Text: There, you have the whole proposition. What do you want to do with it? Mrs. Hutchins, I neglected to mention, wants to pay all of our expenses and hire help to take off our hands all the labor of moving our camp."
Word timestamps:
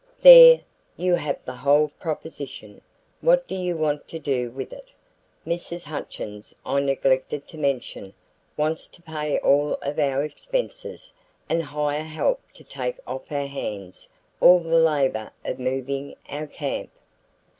There, 0.23 0.61
you 0.97 1.13
have 1.13 1.37
the 1.45 1.57
whole 1.57 1.89
proposition. 1.99 2.81
What 3.19 3.47
do 3.47 3.53
you 3.53 3.77
want 3.77 4.07
to 4.07 4.17
do 4.17 4.49
with 4.49 4.73
it? 4.73 4.87
Mrs. 5.45 5.83
Hutchins, 5.83 6.55
I 6.65 6.79
neglected 6.79 7.47
to 7.49 7.59
mention, 7.59 8.15
wants 8.57 8.87
to 8.87 9.01
pay 9.03 9.37
all 9.37 9.75
of 9.83 9.99
our 9.99 10.23
expenses 10.23 11.13
and 11.47 11.61
hire 11.61 12.01
help 12.01 12.39
to 12.53 12.63
take 12.63 12.97
off 13.05 13.31
our 13.31 13.45
hands 13.45 14.09
all 14.39 14.59
the 14.59 14.79
labor 14.79 15.29
of 15.45 15.59
moving 15.59 16.15
our 16.29 16.47
camp." 16.47 16.89